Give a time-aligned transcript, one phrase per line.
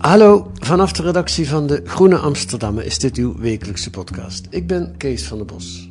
[0.00, 4.46] Hallo, vanaf de redactie van de Groene Amsterdammer is dit uw wekelijkse podcast.
[4.50, 5.90] Ik ben Kees van der Bos.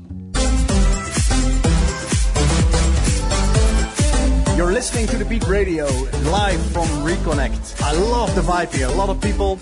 [4.55, 5.85] You're listening to the Beat Radio
[6.23, 7.73] live from Reconnect.
[7.93, 8.85] I love the vibe here.
[8.85, 9.57] A lot of people.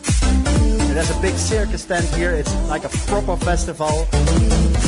[0.94, 2.38] There's a big circus tent here.
[2.38, 4.08] It's like a proper festival.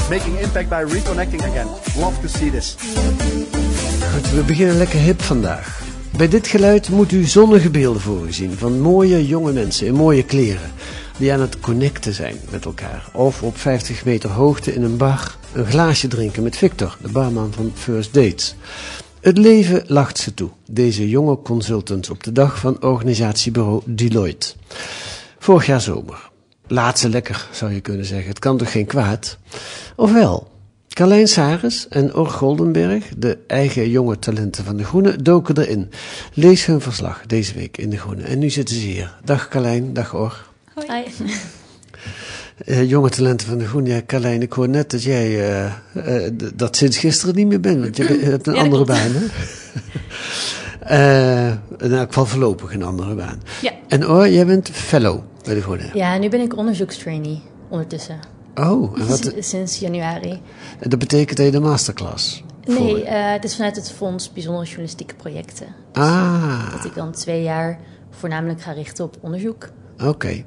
[0.09, 1.67] Making impact by reconnecting again.
[1.97, 2.75] Love to see this.
[4.13, 5.88] Goed, we beginnen lekker hip vandaag.
[6.19, 9.93] Bij dit geluid moet u zonnige beelden voor u zien van mooie jonge mensen in
[9.93, 10.71] mooie kleren.
[11.17, 13.09] Die aan het connecten zijn met elkaar.
[13.13, 17.53] Of op 50 meter hoogte in een bar een glaasje drinken met Victor, de barman
[17.53, 18.55] van First Dates.
[19.21, 24.53] Het leven lacht ze toe, deze jonge consultants op de dag van organisatiebureau Deloitte.
[25.37, 26.29] Vorig jaar zomer.
[26.67, 28.29] Laat ze lekker, zou je kunnen zeggen.
[28.29, 29.37] Het kan toch geen kwaad?
[29.95, 30.48] Ofwel,
[30.99, 35.89] Carlijn Saris en Or Goldenberg, de eigen jonge talenten van De Groene, doken erin.
[36.33, 38.23] Lees hun verslag deze week in De Groene.
[38.23, 39.15] En nu zitten ze hier.
[39.23, 40.49] Dag Carlijn, dag Or.
[40.73, 41.03] Hoi.
[42.65, 43.89] Eh, jonge talenten van De Groene.
[43.89, 45.65] Ja, Carlijn, ik hoor net dat jij eh,
[46.25, 47.81] eh, dat sinds gisteren niet meer bent.
[47.81, 49.25] Want je hebt een Ja, andere baan, hè?
[50.79, 53.41] Eh, in elk geval voorlopig een andere baan.
[53.61, 53.71] Ja.
[53.87, 55.89] En Or, jij bent fellow bij De Groene.
[55.93, 58.19] Ja, nu ben ik onderzoekstrainee ondertussen.
[58.59, 60.41] Oh, en wat, Sinds januari.
[60.87, 65.15] dat betekent dat je de masterclass Nee, eh, het is vanuit het Fonds Bijzondere Journalistieke
[65.15, 65.67] Projecten.
[65.93, 69.69] Ah, Dat ik dan twee jaar voornamelijk ga richten op onderzoek.
[70.05, 70.43] oké.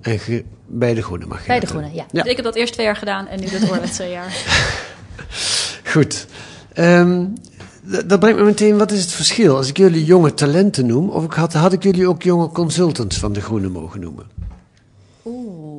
[0.00, 1.66] En ge- bij De Groene mag je Bij De.
[1.66, 2.04] Groene, ja.
[2.12, 2.24] Ja.
[2.24, 4.36] Ik heb dat eerst twee jaar gedaan en nu dat wordt twee jaar.
[5.92, 6.26] Goed.
[6.72, 7.24] Ehm,
[8.06, 9.56] dat brengt me meteen, wat is het verschil?
[9.56, 13.18] Als ik jullie jonge talenten noem, of ik had, had ik jullie ook jonge consultants
[13.18, 14.26] van De Groene mogen noemen?
[15.24, 15.69] Oeh,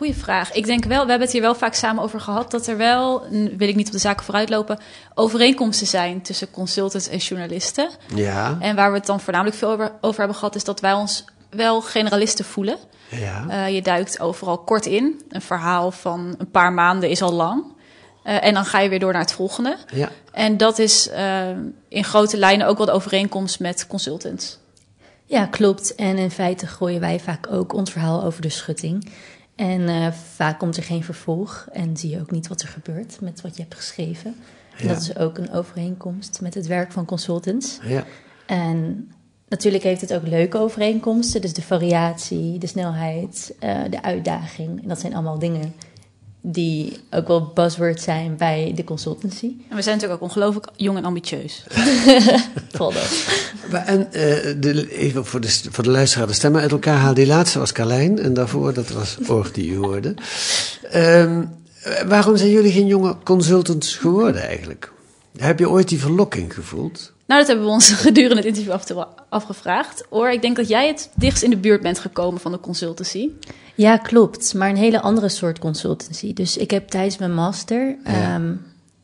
[0.00, 0.52] goeie vraag.
[0.52, 3.24] Ik denk wel, we hebben het hier wel vaak samen over gehad, dat er wel,
[3.30, 4.78] wil ik niet op de zaken vooruitlopen,
[5.14, 7.90] overeenkomsten zijn tussen consultants en journalisten.
[8.14, 8.56] Ja.
[8.60, 11.24] En waar we het dan voornamelijk veel over, over hebben gehad, is dat wij ons
[11.50, 12.76] wel generalisten voelen.
[13.08, 13.44] Ja.
[13.48, 15.22] Eh, je duikt overal kort in.
[15.28, 17.64] Een verhaal van een paar maanden is al lang.
[18.22, 19.76] Eh, en dan ga je weer door naar het volgende.
[19.92, 20.08] ja.
[20.32, 21.48] En dat is eh,
[21.88, 24.58] in grote lijnen ook wel de overeenkomst met consultants.
[25.26, 25.94] Ja, klopt.
[25.94, 29.12] En in feite gooien wij vaak ook ons verhaal over de schutting.
[29.60, 33.20] En eh, vaak komt er geen vervolg en zie je ook niet wat er gebeurt
[33.20, 34.34] met wat je hebt geschreven.
[34.76, 34.92] En Ja.
[34.92, 37.78] dat is ook een overeenkomst met het werk van consultants.
[37.82, 38.04] Ja.
[38.46, 39.10] En
[39.48, 41.40] natuurlijk heeft het ook leuke overeenkomsten.
[41.40, 44.82] Dus de variatie, de snelheid, eh, de uitdaging.
[44.82, 45.74] En dat zijn allemaal dingen
[46.40, 49.46] die ook wel buzzwords zijn bij de consultancy.
[49.68, 51.64] En we zijn natuurlijk ook ongelooflijk jong en ambitieus.
[52.70, 53.84] Vooral dat.
[53.86, 57.14] En eh, de, even voor de, voor de luisteraar de stemmen uit elkaar halen.
[57.14, 60.14] Die laatste was Carlijn en daarvoor, dat was Oor die u hoorde.
[60.90, 61.44] Ehm,
[61.82, 64.92] eh, waarom zijn jullie geen jonge consultants geworden eigenlijk?
[65.38, 67.12] Heb je ooit die verlokking gevoeld?
[67.26, 70.04] Nou, dat hebben we ons gedurende het interview af te- afgevraagd.
[70.10, 73.28] Oor, ik denk dat jij het dichtst in de buurt bent gekomen van de consultancy.
[73.74, 74.54] Ja, klopt.
[74.54, 76.32] Maar een hele andere soort consultancy.
[76.32, 78.54] Dus ik heb tijdens mijn master ehm,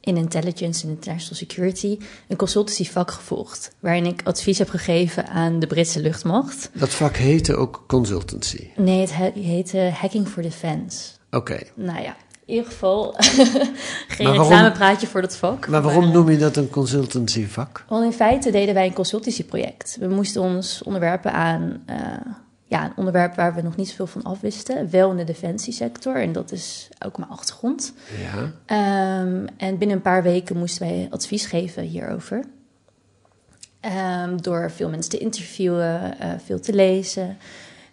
[0.01, 1.99] in Intelligence en International Security
[2.29, 3.71] een consultancyvak gevolgd.
[3.81, 6.71] Waarin ik advies heb gegeven aan de Britse luchtmacht.
[6.73, 8.67] Dat vak heette ook consultancy.
[8.77, 11.11] Nee, het he- heette Hacking for Defense.
[11.31, 11.59] Oké.
[11.75, 13.15] Nou ja, in ieder geval
[14.09, 15.69] geen waarom- reclamepraatje voor dat vak.
[15.69, 17.85] Maar waarom noem je dat een consultancyvak?
[17.89, 19.97] Want in feite deden wij een consultancyproject.
[20.01, 21.97] We moesten ons onderwerpen aan eh,
[22.65, 24.91] ja, een onderwerp waar we nog niet zoveel van afwisten.
[24.91, 27.93] Wel in de defensiesector en dat is ook mijn achtergrond.
[28.19, 28.53] Ja.
[28.67, 32.45] Ehm, en binnen een paar weken moesten wij advies geven hierover.
[33.81, 37.37] Ehm, door veel mensen te interviewen, eh, veel te lezen.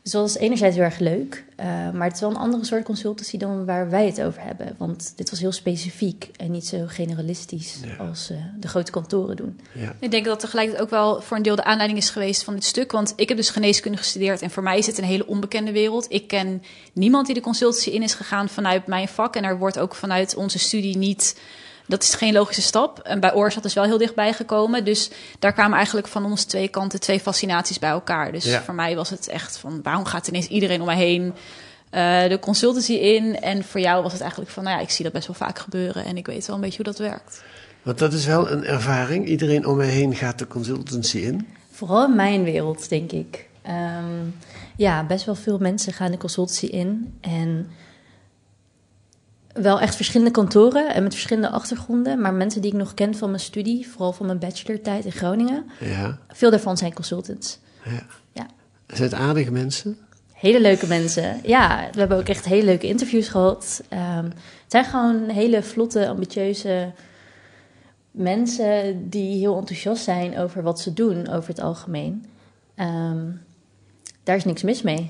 [0.04, 2.84] Dus dat was enerzijds heel erg leuk, uh, maar het is wel een andere soort
[2.84, 4.76] consultancy dan waar wij het over hebben.
[4.78, 8.06] Want dit was heel specifiek en niet zo generalistisch ja.
[8.06, 9.60] als uh, de grote kantoren doen.
[9.72, 9.96] Ja.
[10.00, 12.64] Ik denk dat tegelijkertijd ook wel voor een deel de aanleiding is geweest van dit
[12.64, 12.92] stuk.
[12.92, 16.06] Want ik heb dus geneeskunde gestudeerd en voor mij is het een hele onbekende wereld.
[16.10, 16.64] Ik ken
[16.94, 19.36] niemand die de consultancy in is gegaan vanuit mijn vak.
[19.36, 21.36] En er wordt ook vanuit onze studie niet
[21.94, 23.00] dat is geen logische stap.
[23.00, 24.86] En bij Oorschat is wel heel dichtbij gekomen.
[24.86, 25.10] Dus
[25.40, 28.32] daar kwamen eigenlijk van ons twee kanten twee fascinaties bij elkaar.
[28.32, 31.34] Dus voor mij was het echt van waarom gaat ineens iedereen om mij heen uh,
[32.30, 33.40] de consultancy in?
[33.40, 35.60] En voor jou was het eigenlijk van nou ja, ik zie dat best wel vaak
[35.60, 37.44] gebeuren en ik weet wel een beetje hoe dat werkt.
[37.82, 39.28] Want dat is wel een ervaring.
[39.28, 41.48] Iedereen om mij heen gaat de consultancy in.
[41.72, 43.48] Vooral in mijn wereld, denk ik.
[43.68, 44.36] Um,
[44.76, 47.18] ja, best wel veel mensen gaan de consultancy in.
[47.22, 47.70] En
[49.54, 52.22] wel echt verschillende kantoren en met verschillende achtergronden.
[52.22, 55.66] Maar mensen die ik nog ken van mijn studie, vooral van mijn bachelortijd in Groningen.
[55.80, 56.20] Ja.
[56.28, 57.60] Veel daarvan zijn consultants.
[57.86, 58.06] Ja.
[58.32, 58.46] ja.
[58.88, 59.98] Zijn het aardige mensen?
[60.34, 61.40] Hele leuke mensen.
[61.44, 63.84] Ja, we hebben ook echt hele leuke interviews gehad.
[63.90, 64.34] Um, het
[64.68, 66.92] zijn gewoon hele vlotte, ambitieuze
[68.12, 72.26] mensen die heel enthousiast zijn over wat ze doen over het algemeen.
[72.76, 73.42] Um,
[74.24, 75.10] daar is niks mis mee.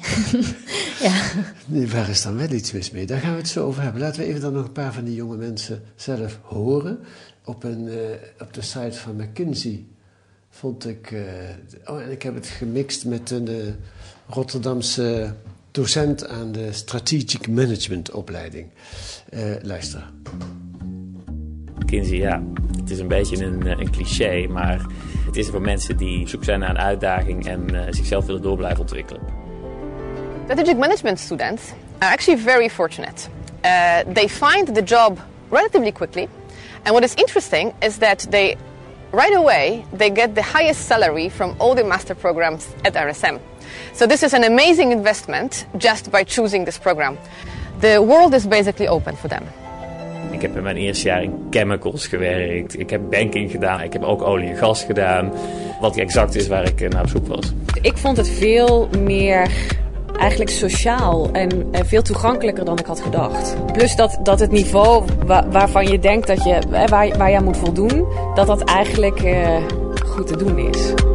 [1.08, 1.22] ja.
[1.66, 3.06] Nee, waar is dan wel iets mis mee?
[3.06, 4.02] Daar gaan we het zo over hebben.
[4.02, 7.00] Laten we even dan nog een paar van die jonge mensen zelf horen.
[7.46, 7.96] Op, een, uh,
[8.40, 9.86] op de site van McKinsey
[10.50, 11.12] vond ik...
[11.12, 11.22] Uh,
[11.86, 13.74] oh, en ik heb het gemixt met een uh,
[14.28, 15.36] Rotterdamse
[15.72, 18.68] docent aan de Strategic Management opleiding.
[19.62, 20.12] luister.
[21.94, 22.42] McKinsey, ja,
[22.80, 24.82] het is een beetje een, een cliché, maar
[25.26, 28.42] het is voor mensen die op zoek zijn naar een uitdaging en uh, zichzelf willen
[28.42, 29.22] door blijven ontwikkelen.
[30.44, 31.64] Strategic management students
[32.00, 33.28] are actually very fortunate.
[33.66, 35.20] Uh, they find the job
[35.50, 36.28] relatively quickly.
[36.84, 38.58] And what is interesting is that they
[39.12, 43.40] right away they get the highest salary from all the master programs at RSM.
[43.94, 47.18] So this is an amazing investment just by choosing this program.
[47.80, 49.44] The world is basically open for them.
[50.34, 52.80] Ik heb in mijn eerste jaar in chemicals gewerkt.
[52.80, 53.82] Ik heb banking gedaan.
[53.82, 55.32] Ik heb ook olie en gas gedaan.
[55.82, 57.54] Wat exact is waar ik naar op zoek was.
[57.82, 59.50] Ik vond het veel meer
[60.18, 63.56] eigenlijk sociaal en, veel toegankelijker dan ik had gedacht.
[63.74, 65.04] Plus dat, dat het niveau
[65.52, 69.20] waarvan je denkt dat je, waar, waar je aan moet voldoen, dat dat eigenlijk
[70.06, 71.13] goed te doen is.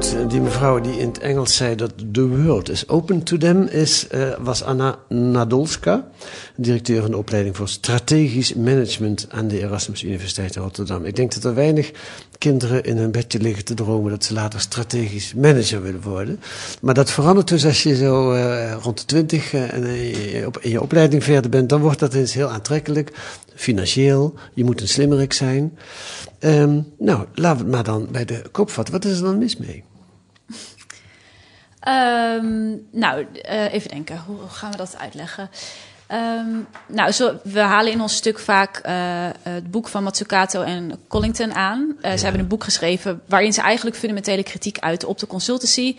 [0.00, 3.62] Goed, die mevrouw die in het Engels zei dat the world is open to them,
[3.62, 6.08] is, uh, was Anna Nadolska,
[6.56, 11.04] directeur van de opleiding voor strategisch management aan de Erasmus Universiteit Rotterdam.
[11.04, 11.90] Ik denk dat er weinig
[12.38, 16.40] kinderen in hun bedje liggen te dromen dat ze later strategisch manager willen worden.
[16.80, 19.84] Maar dat verandert dus als je zo uh, rond de twintig uh, en
[20.60, 23.12] in je opleiding verder bent, dan wordt dat eens heel aantrekkelijk.
[23.54, 25.78] Financieel, je moet een slimmerik zijn.
[26.38, 28.94] Um, nou, laten we het maar dan bij de kop vatten.
[28.94, 29.84] Wat is er dan mis mee?
[31.88, 34.22] Um, nou, uh, even denken.
[34.26, 35.50] Hoe gaan we dat uitleggen?
[36.12, 38.92] Um, nou, zo, we halen in ons stuk vaak uh,
[39.42, 41.80] het boek van Matsukato en Collington aan.
[41.80, 42.16] Uh, ja.
[42.16, 45.96] Ze hebben een boek geschreven waarin ze eigenlijk fundamentele kritiek uiten op de consultancy.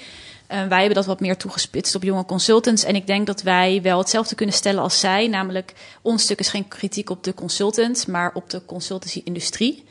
[0.47, 2.83] wij hebben dat wat meer toegespitst op jonge consultants.
[2.83, 5.27] En ik denk dat wij wel hetzelfde kunnen stellen als zij.
[5.27, 9.83] Namelijk, ons stuk is geen kritiek op de consultants, maar op de consultancy-industrie.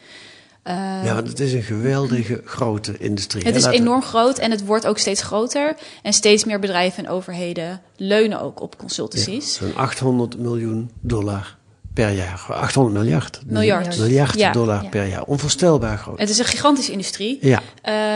[0.65, 0.75] Uh,
[1.05, 3.45] ja, want het is een geweldige grote industrie.
[3.45, 5.77] Het is enorm groot en het wordt ook steeds groter.
[6.03, 9.59] En steeds meer bedrijven en overheden leunen ook op consultancies.
[9.59, 11.57] Ja, Zo'n 800 miljoen dollar
[11.95, 12.45] per jaar.
[12.49, 13.41] 800 miljard.
[13.47, 13.99] Miljard.
[13.99, 14.53] Miljard ja.
[14.53, 15.23] dollar per jaar.
[15.25, 16.19] Onvoorstelbaar groot.
[16.19, 17.39] Het is een gigantische industrie.
[17.41, 17.63] Ja.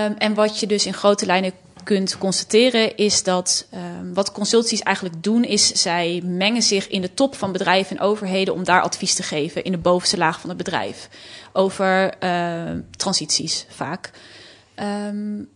[0.06, 1.52] Um, en wat je dus in grote lijnen
[1.84, 7.14] kunt constateren is dat um, wat consultancies eigenlijk doen, is zij mengen zich in de
[7.14, 10.48] top van bedrijven en overheden om daar advies te geven in de bovenste laag van
[10.48, 11.08] het bedrijf.
[11.53, 14.10] Over uh, transities vaak.
[15.08, 15.48] Um,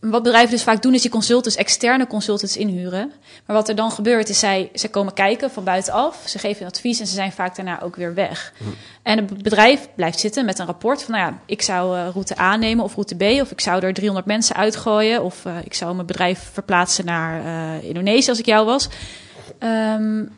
[0.00, 3.12] wat bedrijven dus vaak doen, is die consultants, externe consultants inhuren.
[3.46, 6.22] Maar wat er dan gebeurt, is zij, ze komen kijken van buitenaf.
[6.26, 8.52] Ze geven advies en ze zijn vaak daarna ook weer weg.
[8.58, 8.64] Hm.
[9.02, 12.40] En het bedrijf blijft zitten met een rapport van, nou ja, ik zou uh, route
[12.40, 13.22] A nemen of route B.
[13.22, 15.22] Of ik zou er 300 mensen uitgooien.
[15.22, 18.88] Of uh, ik zou mijn bedrijf verplaatsen naar uh, Indonesië als ik jou was.
[19.58, 20.36] Um,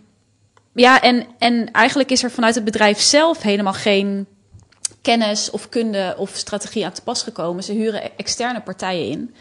[0.73, 4.27] ja, en, en eigenlijk is er vanuit het bedrijf zelf helemaal geen
[5.03, 7.65] kennis of kunde of strategie aan te pas gekomen.
[7.65, 9.35] Ze huren externe partijen in.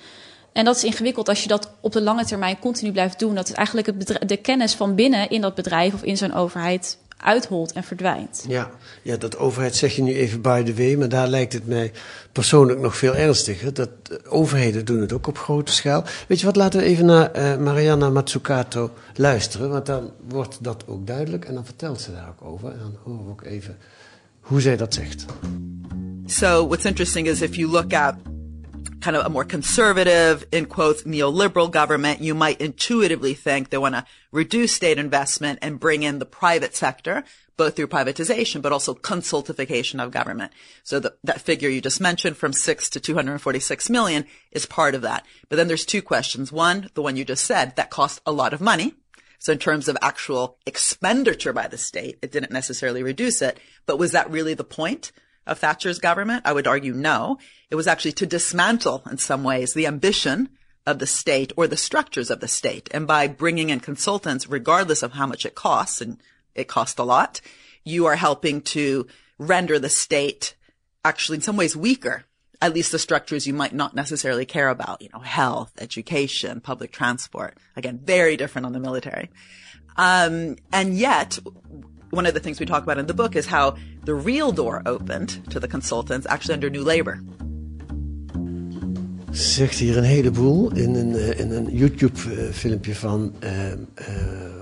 [0.54, 3.36] En dat is ingewikkeld als je dat op de lange termijn continu blijft doen.
[3.36, 7.72] Dat het eigenlijk de kennis van binnen in dat bedrijf of in zo'n overheid uitholt
[7.72, 8.46] en verdwijnt.
[8.48, 8.70] Ja,
[9.02, 11.92] ja, dat overheid zeg je nu even by the way, maar daar lijkt het mij
[12.32, 13.74] persoonlijk nog veel ernstiger.
[13.74, 13.90] Dat
[14.28, 16.04] overheden doen het ook op grote schaal.
[16.28, 20.84] Weet je wat, laten we even naar uh, Mariana Matsukato luisteren, want dan wordt dat
[20.88, 22.72] ook duidelijk en dan vertelt ze daar ook over.
[22.72, 23.78] En dan horen we ook even
[24.40, 25.26] hoe zij dat zegt.
[26.26, 28.16] So what's interesting is if you look at
[29.02, 33.96] kind of a more conservative, in quotes, neoliberal government, you might intuitively think they want
[33.96, 37.24] to reduce state investment and bring in the private sector,
[37.58, 40.52] both through privatization, but also consultification of government.
[40.84, 45.02] So the, that figure you just mentioned from six to 246 million is part of
[45.02, 45.26] that.
[45.50, 46.52] But then there's two questions.
[46.52, 48.94] One, the one you just said, that costs a lot of money.
[49.40, 53.60] So in terms of actual expenditure by the state, it didn't necessarily reduce it.
[53.86, 55.12] But was that really the point
[55.48, 56.44] of Thatcher's government?
[56.46, 57.40] I would argue no.
[57.72, 60.50] It was actually to dismantle in some ways the ambition
[60.86, 62.90] of the state or the structures of the state.
[62.92, 66.18] And by bringing in consultants, regardless of how much it costs, and
[66.54, 67.42] it cost a lot,
[67.84, 70.56] you are helping to render the state
[71.06, 72.26] actually in some ways weaker
[72.62, 76.92] at least the structures you might not necessarily care about, you know, health, education, public
[76.92, 77.58] transport.
[77.76, 79.30] Again, very different on the military.
[79.96, 81.40] Um, and yet,
[82.10, 84.82] one of the things we talk about in the book is how the real door
[84.86, 87.22] opened to the consultants actually under New Labour.
[89.32, 93.50] Zegt hier een heleboel in een, eh, in een YouTube-filmpje van uh,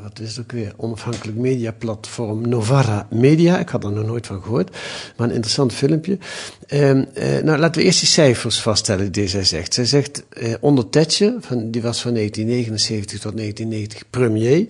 [0.01, 0.73] wat is het ook weer?
[0.75, 3.59] Onafhankelijk mediaplatform Novara Media.
[3.59, 4.77] Ik had er nog nooit van gehoord,
[5.17, 6.17] maar een interessant filmpje.
[6.67, 6.91] Uh,
[7.43, 9.73] nou, laten we eerst die cijfers vaststellen die zij zegt.
[9.73, 10.23] Zij zegt
[10.59, 14.67] onder Thatcher, van, die was van 1979 tot 1990 premier,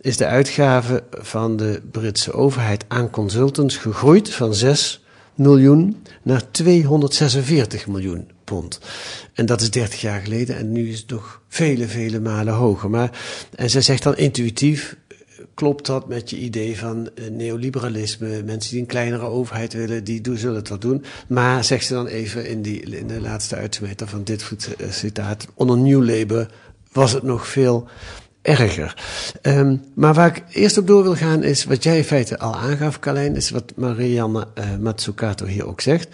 [0.00, 7.86] is de uitgave van de Britse overheid aan consultants gegroeid van 6 miljoen naar 246
[7.86, 8.80] miljoen pond.
[9.32, 12.90] En dat is 30 jaar geleden en nu is het nog vele, vele malen hoger.
[12.90, 13.18] Maar,
[13.54, 14.96] en zij zegt dan intuïtief,
[15.54, 18.42] klopt dat met je idee van uh, neoliberalisme?
[18.42, 21.04] Mensen die een kleinere overheid willen, die doen, zullen het wel doen.
[21.28, 25.46] Maar, zegt ze dan even in, die, in de laatste uitsmijter van dit uh, citaat,
[25.54, 26.50] onder New Labour
[26.92, 27.88] was het nog veel
[28.42, 28.96] erger.
[29.42, 32.54] Um, maar waar ik eerst op door wil gaan is wat jij in feite al
[32.54, 36.08] aangaf, Carlijn, is wat Marianne uh, Matsukato hier ook zegt.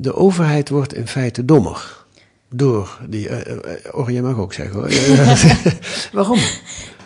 [0.00, 2.04] De overheid wordt in feite dommer.
[2.50, 3.54] Door die, uh, uh,
[3.92, 4.90] oh, jij mag ook zeggen hoor.
[6.12, 6.38] Waarom?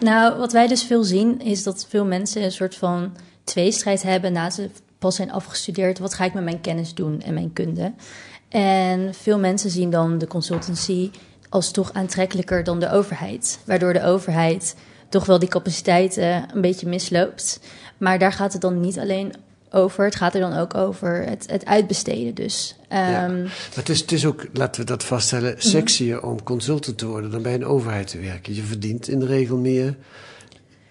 [0.01, 4.33] Nou, wat wij dus veel zien is dat veel mensen een soort van tweestrijd hebben
[4.33, 5.99] na ze pas zijn afgestudeerd.
[5.99, 7.93] Wat ga ik met mijn kennis doen en mijn kunde?
[8.49, 11.11] En veel mensen zien dan de consultancy
[11.49, 13.59] als toch aantrekkelijker dan de overheid.
[13.65, 14.77] Waardoor de overheid
[15.09, 17.61] toch wel die capaciteiten een beetje misloopt.
[17.99, 19.33] Maar daar gaat het dan niet alleen
[19.73, 20.05] over.
[20.05, 22.35] Het gaat er dan ook over het, het uitbesteden.
[22.35, 23.29] Dus, um, ja.
[23.29, 25.61] Maar het is, het is ook, laten we dat vaststellen, mhm.
[25.61, 28.55] sexier om consultant te worden dan bij een overheid te werken.
[28.55, 29.97] Je verdient in de regel meer.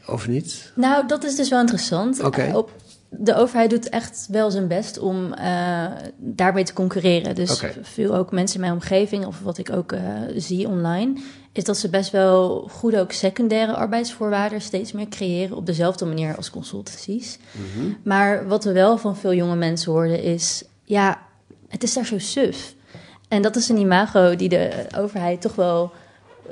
[0.07, 0.71] Of niet?
[0.75, 2.23] Nou, dat is dus wel interessant.
[2.23, 2.49] Okay.
[2.49, 2.57] Uh,
[3.09, 5.85] de overheid doet echt wel zijn best om uh,
[6.17, 7.35] daarmee te concurreren.
[7.35, 7.73] Dus okay.
[7.81, 9.99] veel ook mensen in mijn omgeving, of wat ik ook uh,
[10.35, 11.21] zie online,
[11.51, 16.35] is dat ze best wel goed ook secundaire arbeidsvoorwaarden steeds meer creëren op dezelfde manier
[16.35, 17.37] als consultancies.
[17.51, 17.97] Mm -hmm.
[18.03, 21.21] Maar wat we wel van veel jonge mensen hoorden is, ja,
[21.67, 22.73] het is daar zo suf.
[23.27, 25.91] En dat is een imago die de overheid toch wel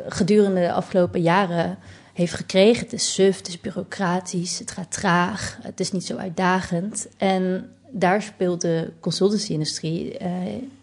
[0.08, 1.78] gedurende de afgelopen jaren
[2.14, 2.84] heeft gekregen.
[2.84, 7.08] Het is suf, het is bureaucratisch, het gaat traag, het is niet zo uitdagend.
[7.18, 10.28] En daar speelt de consultancy-industrie, uh,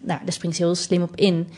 [0.01, 1.49] nou, daar springt ze heel slim op in.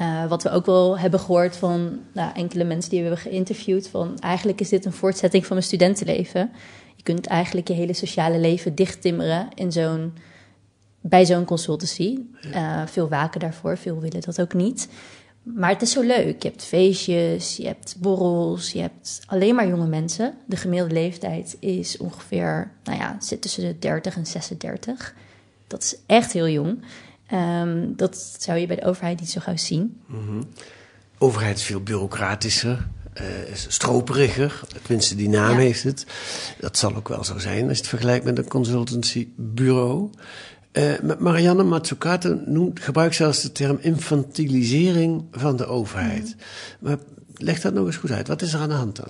[0.00, 3.88] Uh, wat we ook wel hebben gehoord van nou, enkele mensen die we hebben geïnterviewd,
[3.88, 6.50] van eigenlijk is dit een voortzetting van mijn studentenleven.
[6.96, 10.12] Je kunt eigenlijk je hele sociale leven dichttimmeren in zo'n,
[11.00, 12.18] bij zo'n consultancy.
[12.54, 14.88] Uh, veel waken daarvoor, veel willen dat ook niet.
[15.42, 16.42] Maar het is zo leuk.
[16.42, 20.34] Je hebt feestjes, je hebt borrels, je hebt alleen maar jonge mensen.
[20.46, 25.14] De gemiddelde leeftijd is ongeveer, nou ja, zit tussen de 30 en 36.
[25.66, 26.82] Dat is echt heel jong.
[27.32, 30.00] Um, dat zou je bij de overheid niet zo gauw zien.
[30.06, 30.48] Mm -hmm.
[31.18, 32.88] Overheid is veel bureaucratischer,
[33.20, 34.60] uh, stroperiger.
[34.82, 35.58] Tenminste, die naam ja.
[35.58, 36.06] heeft het.
[36.60, 40.10] Dat zal ook wel zo zijn als je het vergelijkt met een consultancybureau.
[40.72, 46.24] Uh, Marianne Matsukato noemt, gebruikt zelfs de term infantilisering van de overheid.
[46.24, 46.88] Mm.
[46.88, 46.96] Maar
[47.36, 48.28] leg dat nog eens goed uit.
[48.28, 49.08] Wat is er aan de hand dan?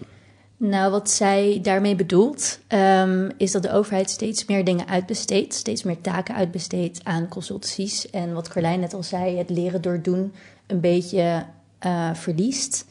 [0.65, 5.83] Nou, wat zij daarmee bedoelt, um, is dat de overheid steeds meer dingen uitbesteedt, steeds
[5.83, 8.11] meer taken uitbesteedt aan consultancies.
[8.11, 10.35] En wat Carlijn net al zei, het leren door doen
[10.67, 11.45] een beetje
[11.87, 12.85] uh, verliest.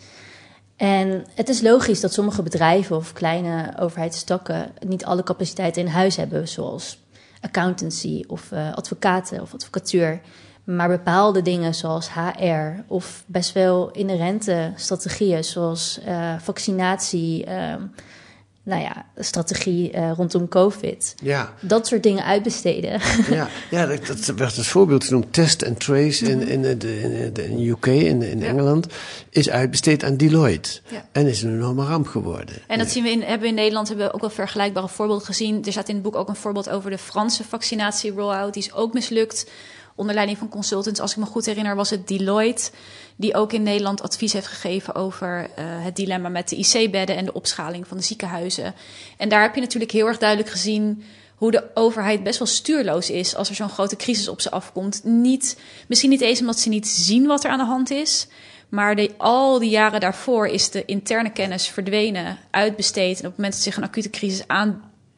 [0.76, 6.16] En het is logisch dat sommige bedrijven of kleine overheidstakken niet alle capaciteiten in huis
[6.16, 7.00] hebben, zoals
[7.42, 10.22] accountancy of uh, advocaten of advocatuur.
[10.64, 17.74] Maar bepaalde dingen zoals HR of best wel inherente strategieën zoals uh, vaccinatie, uh,
[18.64, 21.16] nou ja, strategie uh, rondom COVID.
[21.24, 21.54] Ja.
[21.60, 23.00] Dat soort dingen uitbesteden.
[23.30, 25.34] Ja, ja dat, dat werd als voorbeeld genoemd.
[25.34, 28.46] Test and trace in, in, de, in de in UK, in, in ja.
[28.46, 28.88] Engeland,
[29.30, 30.80] is uitbesteed aan Deloitte.
[30.88, 31.06] Ja.
[31.12, 32.56] En is een enorme ramp geworden.
[32.68, 35.26] En dat zien we in, hebben we in Nederland hebben we ook wel vergelijkbare voorbeelden
[35.26, 35.66] gezien.
[35.66, 38.54] Er staat in het boek ook een voorbeeld over de Franse vaccinatie rollout.
[38.54, 39.46] Die is ook mislukt
[39.96, 41.00] onder leiding van consultants.
[41.00, 42.72] Als ik me goed herinner, was het Deloitte
[43.16, 47.26] die ook in Nederland advies heeft gegeven over uh, het dilemma met de IC-bedden en
[47.26, 48.74] de opschaling van de ziekenhuizen.
[49.18, 51.04] En daar heb je natuurlijk heel erg duidelijk gezien
[51.36, 55.04] hoe de overheid best wel stuurloos is als er zo'n grote crisis op ze afkomt.
[55.04, 58.28] Niet, misschien niet eens omdat ze niet zien wat er aan de hand is.
[58.70, 63.20] Maar de, al die jaren daarvoor is de interne kennis verdwenen, uitbesteed.
[63.20, 64.48] En op het moment dat zich een acute crisis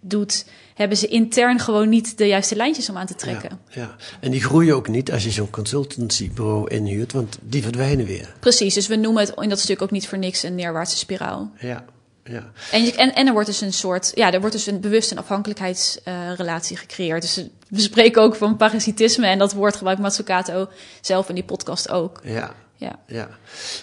[0.03, 3.59] aandoet, hebben ze intern gewoon niet de juiste lijntjes om aan te trekken.
[3.69, 3.95] Ja, ja.
[4.19, 8.33] en die groeien ook niet als je zo'n consultancybureau inhuurt, want die verdwijnen weer.
[8.39, 11.51] Precies, dus we noemen het in dat stuk ook niet voor niks een neerwaartse spiraal.
[11.59, 11.85] Ja,
[12.23, 12.51] ja.
[12.71, 15.11] En, je, en, en er wordt dus een soort, ja, er wordt dus een bewust
[15.11, 17.21] een afhankelijkheidsrelatie uh, gecreëerd.
[17.21, 20.67] Dus we spreken ook van parasitisme en dat woord gebruikt Matsukato
[21.01, 22.19] zelf in die podcast ook.
[22.23, 22.99] Ja, ja.
[23.07, 23.29] Ja.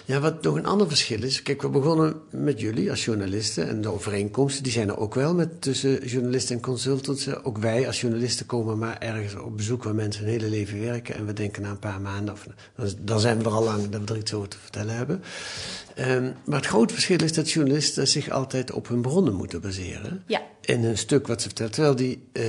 [0.05, 1.41] ja, wat nog een ander verschil is.
[1.41, 3.67] Kijk, we begonnen met jullie als journalisten.
[3.67, 7.43] En de overeenkomsten, die zijn er ook wel met tussen journalisten en consultants.
[7.43, 11.15] Ook wij als journalisten komen maar ergens op bezoek waar mensen hun hele leven werken.
[11.15, 12.47] En we denken na een paar maanden, of,
[12.99, 15.23] dan zijn we er al lang dat we er iets over te vertellen hebben.
[15.99, 20.23] Um, maar het grote verschil is dat journalisten zich altijd op hun bronnen moeten baseren.
[20.25, 20.41] Ja.
[20.61, 21.71] In een stuk wat ze vertellen.
[21.71, 22.43] Terwijl die uh,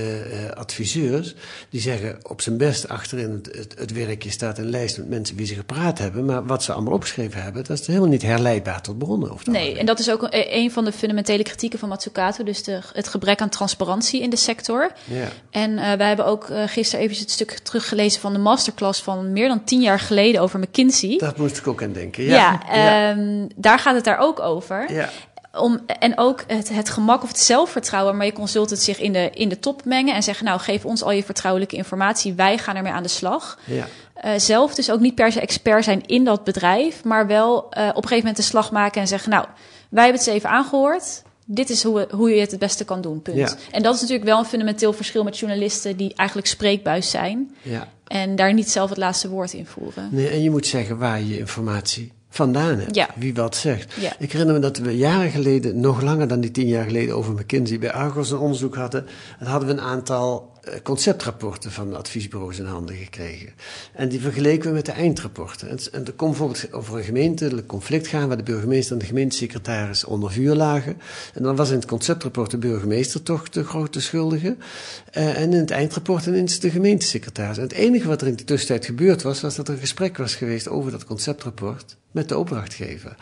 [0.55, 1.35] adviseurs,
[1.71, 5.37] die zeggen op zijn best achterin het, het, het, werkje staat een lijst met mensen
[5.37, 6.25] wie ze gepraat hebben.
[6.25, 9.33] Maar wat ze allemaal opgeschreven hebben, dat is helemaal niet herleidbaar tot bronnen.
[9.33, 12.45] Of nee, en dat is ook een, een, van de fundamentele kritieken van Matsukato.
[12.45, 14.93] Dus de, het gebrek aan transparantie in de sector.
[15.05, 15.29] Ja.
[15.51, 19.33] En uh, wij hebben ook uh, gisteren even het stuk teruggelezen van de masterclass van
[19.33, 21.17] meer dan tien jaar geleden over McKinsey.
[21.19, 22.25] Dat moest ik ook aan denken.
[22.25, 23.11] Ja, ja, ja.
[23.11, 24.93] Um, daar gaat het daar ook over.
[24.93, 25.09] Ja.
[25.53, 29.31] Om, en ook het, het gemak of het zelfvertrouwen maar je consultant zich in de,
[29.33, 32.77] in de top mengen en zeggen: Nou, geef ons al je vertrouwelijke informatie, wij gaan
[32.77, 33.59] ermee aan de slag.
[33.65, 33.87] Ja.
[34.25, 37.63] Uh, zelf dus ook niet per se expert zijn in dat bedrijf, maar wel uh,
[37.65, 39.47] op een gegeven moment de slag maken en zeggen: Nou,
[39.89, 41.23] wij hebben het eens even aangehoord.
[41.45, 43.23] Dit is hoe, hoe je het het beste kan doen.
[43.23, 43.37] Punt.
[43.37, 43.57] Ja.
[43.71, 47.55] En dat is natuurlijk wel een fundamenteel verschil met journalisten die eigenlijk spreekbuis zijn.
[47.63, 47.89] Ja.
[48.07, 50.09] En daar niet zelf het laatste woord in voeren.
[50.11, 52.95] Nee, en je moet zeggen waar je informatie vandaan hebt.
[52.95, 53.09] Ja.
[53.17, 53.93] Wie wat zegt.
[54.01, 54.13] Ja.
[54.19, 57.33] Ik herinner me dat we jaren geleden, nog langer dan die tien jaar geleden, over
[57.33, 59.07] McKinsey bij Argos een onderzoek hadden.
[59.39, 63.53] En hadden we een aantal uh, conceptrapporten van adviesbureaus in handen gekregen.
[63.93, 65.69] En die vergeleken we met de eindrapporten.
[65.69, 70.05] En, er kon bijvoorbeeld over een gemeentelijk conflict gaan waar de burgemeester en de gemeentesecretaris
[70.05, 71.01] onder vuur lagen.
[71.35, 74.57] En dan was in het conceptrapport de burgemeester toch de grote schuldige.
[75.17, 77.57] Uh, en in het eindrapport ineens de gemeentesecretaris.
[77.57, 80.17] En het enige wat er in de tussentijd gebeurd was, was dat er een gesprek
[80.17, 83.17] was geweest over dat conceptrapport met de opdrachtgever.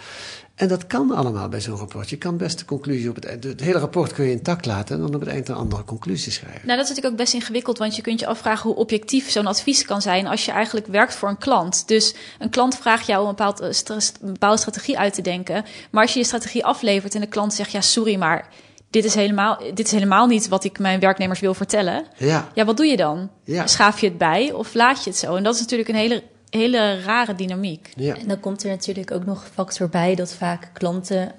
[0.54, 2.10] En dat kan allemaal bij zo'n rapport.
[2.10, 3.44] Je kan best de conclusie op het eind.
[3.44, 6.32] Het hele rapport kun je intact laten en dan op het eind een andere conclusie
[6.32, 6.66] schrijven.
[6.66, 9.46] Nou, dat is natuurlijk ook best ingewikkeld, want je kunt je afvragen hoe objectief zo'n
[9.46, 11.88] advies kan zijn als je eigenlijk werkt voor een klant.
[11.88, 15.64] Dus een klant vraagt jou een, bepaald, een bepaalde strategie uit te denken.
[15.90, 18.48] Maar als je je strategie aflevert en de klant zegt: Ja, sorry, maar
[18.90, 22.06] dit is helemaal, dit is helemaal niet wat ik mijn werknemers wil vertellen.
[22.16, 22.48] Ja.
[22.54, 23.30] Ja, wat doe je dan?
[23.44, 23.66] Ja.
[23.66, 25.36] Schaaf je het bij of laat je het zo?
[25.36, 27.92] En dat is natuurlijk een hele hele rare dynamiek.
[27.96, 28.16] Ja.
[28.16, 31.32] En dan komt er natuurlijk ook nog een factor bij dat vaak klanten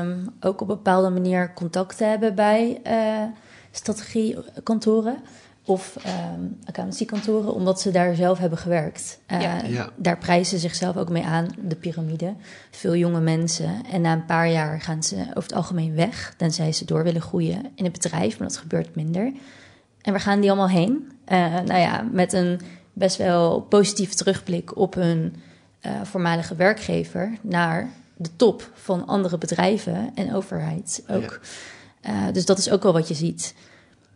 [0.00, 3.22] um, ook op een bepaalde manier contacten hebben bij uh,
[3.70, 5.16] strategiekantoren
[5.64, 5.96] of
[6.34, 9.20] um, accountancykantoren, omdat ze daar zelf hebben gewerkt.
[9.32, 9.62] Uh, ja.
[9.64, 9.90] Ja.
[9.96, 12.34] Daar prijzen ze zichzelf ook mee aan, de piramide.
[12.70, 13.82] Veel jonge mensen.
[13.90, 17.20] En na een paar jaar gaan ze over het algemeen weg, tenzij ze door willen
[17.20, 19.32] groeien in het bedrijf, maar dat gebeurt minder.
[20.02, 21.12] En waar gaan die allemaal heen?
[21.28, 22.60] Uh, nou ja, met een
[22.98, 25.34] best wel positieve terugblik op hun
[25.86, 31.40] uh, voormalige werkgever naar de top van andere bedrijven en overheid ook.
[32.02, 32.10] Ja.
[32.10, 33.54] Uh, dus dat is ook wel wat je ziet.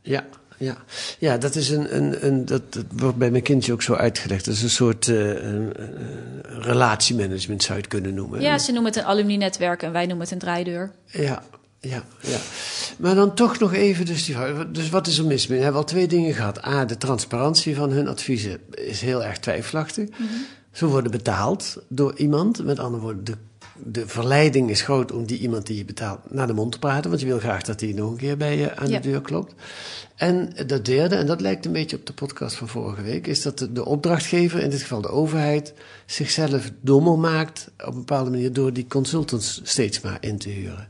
[0.02, 0.24] Ja,
[0.56, 0.76] ja.
[1.18, 4.44] ja dat is een, een, een dat, dat wordt bij McKinsey ook zo uitgelegd.
[4.44, 8.40] Dat is een soort uh, een, een relatiemanagement zou je het kunnen noemen.
[8.40, 10.92] Ja, ze noemen het een alumni-netwerk en wij noemen het een draaideur.
[11.06, 11.42] Ja,
[11.88, 12.38] ja, ja.
[12.98, 14.36] Maar dan toch nog even, dus, die,
[14.70, 15.58] dus wat is er mis mee?
[15.58, 16.64] We hebben al twee dingen gehad.
[16.66, 20.08] A, de transparantie van hun adviezen is heel erg twijfelachtig.
[20.08, 20.44] Mm -hmm.
[20.72, 22.64] Ze worden betaald door iemand.
[22.64, 23.36] Met andere woorden, de,
[23.84, 27.10] de verleiding is groot om die iemand die je betaalt naar de mond te praten.
[27.10, 29.00] Want je wil graag dat hij nog een keer bij je aan Ja.
[29.00, 29.54] de deur klopt.
[30.16, 33.42] En dat derde, en dat lijkt een beetje op de podcast van vorige week, is
[33.42, 35.72] dat de, de opdrachtgever, in dit geval de overheid,
[36.06, 40.88] zichzelf dommer maakt op een bepaalde manier door die consultants steeds maar in te huren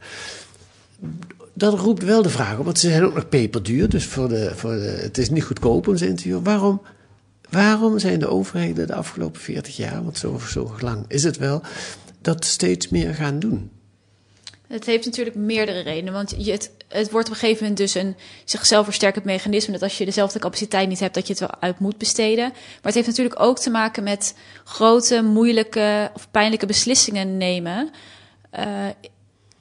[1.54, 4.52] dat roept wel de vraag op, want ze zijn ook nog peperduur, dus voor de,
[4.54, 6.42] voor het is niet goedkoop om ze te huren.
[6.42, 6.82] Waarom,
[7.50, 11.62] waarom zijn de overheden de afgelopen 40 jaar, want zo, lang is het wel,
[12.20, 13.70] dat steeds meer gaan doen?
[14.72, 16.12] Het heeft natuurlijk meerdere redenen.
[16.12, 16.50] Want je,
[16.88, 19.72] het, wordt op een gegeven moment dus een zichzelf versterkend mechanisme.
[19.72, 22.48] Dat als je dezelfde capaciteit niet hebt, dat je het wel uit moet besteden.
[22.48, 24.34] Maar het heeft natuurlijk ook te maken met
[24.64, 27.90] grote, moeilijke of pijnlijke beslissingen nemen.
[28.58, 28.86] Uh,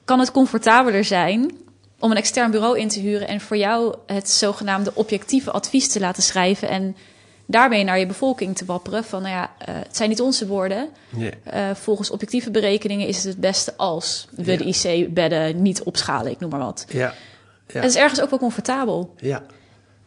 [0.04, 1.50] kan het comfortabeler zijn
[1.98, 6.00] om een extern bureau in te huren en voor jou het zogenaamde objectieve advies te
[6.00, 6.96] laten schrijven en
[7.46, 9.04] daarmee naar je bevolking te wapperen.
[9.04, 10.88] Van nou ja, uh, het zijn niet onze woorden.
[11.16, 11.30] Uh,
[11.74, 14.56] volgens objectieve berekeningen is het het beste als we Ja.
[14.58, 16.84] de IC-bedden niet opschalen, ik noem maar wat.
[16.88, 17.14] Ja.
[17.66, 17.80] Ja.
[17.80, 19.14] Het is ergens ook wel comfortabel.
[19.16, 19.42] Ja.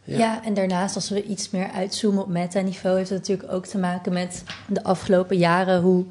[0.04, 0.44] Ja.
[0.44, 4.12] en daarnaast, als we iets meer uitzoomen op meta-niveau, heeft het natuurlijk ook te maken
[4.12, 6.04] met de afgelopen jaren hoe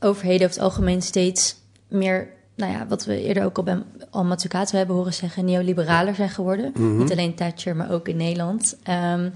[0.00, 1.56] overheden over het algemeen steeds
[1.88, 6.14] meer, nou ja, wat we eerder ook al bij al Matsukato hebben horen zeggen, neoliberaler
[6.14, 6.72] zijn geworden.
[6.74, 6.96] Mhm.
[6.96, 8.76] Niet alleen Thatcher, maar ook in Nederland.
[8.82, 9.30] Ehm,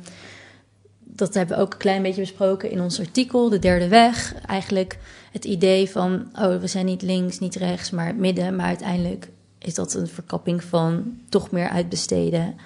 [0.98, 4.35] dat hebben we ook een klein beetje besproken in ons artikel, De Derde Weg.
[4.46, 4.98] Eigenlijk
[5.33, 8.57] het idee van, oh, we zijn niet links, niet rechts, maar midden.
[8.57, 9.28] Maar uiteindelijk
[9.59, 12.57] is dat een verkapping van toch meer uitbesteden.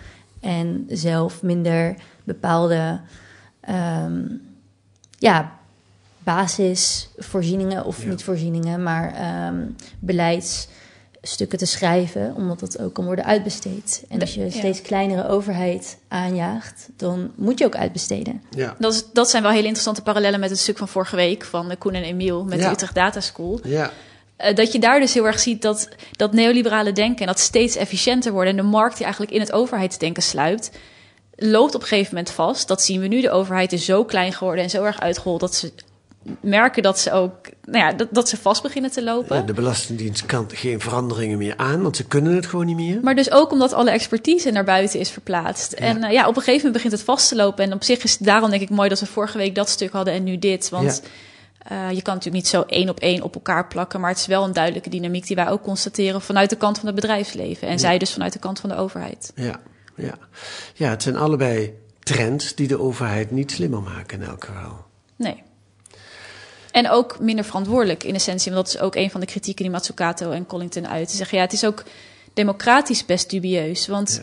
[0.40, 3.00] En zelf minder bepaalde
[3.60, 4.22] ehm,
[5.18, 5.58] ja,
[6.24, 9.56] basisvoorzieningen, of niet voorzieningen, maar ehm,
[9.98, 14.04] beleidsstukken te schrijven, omdat dat ook kan worden uitbesteed.
[14.08, 18.42] En als je een steeds kleinere overheid aanjaagt, dan moet je ook uitbesteden.
[18.50, 18.76] Ja.
[18.78, 21.70] Dat, is, dat zijn wel hele interessante parallellen met het stuk van vorige week van
[21.70, 22.66] eh, Koen en Emiel met Ja.
[22.66, 23.60] de Utrecht Data School.
[23.62, 23.90] Ja.
[24.36, 27.76] Eh, dat je daar dus heel erg ziet dat, dat neoliberale denken en dat steeds
[27.76, 30.70] efficiënter worden en de markt die eigenlijk in het overheidsdenken sluipt,
[31.36, 32.68] loopt op een gegeven moment vast.
[32.68, 33.20] Dat zien we nu.
[33.20, 35.72] De overheid is zo klein geworden en zo erg uitgehold dat ze
[36.40, 39.46] merken dat ze ook, nou ja, dat, dat ze vast beginnen te lopen.
[39.46, 42.98] De Belastingdienst kan geen veranderingen meer aan, want ze kunnen het gewoon niet meer.
[43.02, 45.72] Maar dus ook omdat alle expertise naar buiten is verplaatst.
[45.72, 47.64] En eh, ja, op een gegeven moment begint het vast te lopen.
[47.64, 49.92] En op zich is het daarom denk ik mooi dat we vorige week dat stuk
[49.92, 50.68] hadden en nu dit.
[50.68, 51.02] Want
[51.58, 54.00] eh, je kan natuurlijk niet zo één op één op elkaar plakken.
[54.00, 56.86] Maar het is wel een duidelijke dynamiek die wij ook constateren vanuit de kant van
[56.86, 57.66] het bedrijfsleven.
[57.68, 57.78] En Ja.
[57.78, 59.32] zij dus vanuit de kant van de overheid.
[59.34, 59.60] Ja,
[59.96, 60.14] ja.
[60.74, 64.84] ja, het zijn allebei trends die de overheid niet slimmer maken in elk geval.
[65.16, 65.42] Nee.
[66.72, 68.52] En ook minder verantwoordelijk in essentie.
[68.52, 71.10] Want dat is ook een van de kritieken die Matsukato en Collington uit.
[71.10, 71.84] Ze zeggen ja, het is ook
[72.34, 73.86] democratisch best dubieus.
[73.86, 74.20] Want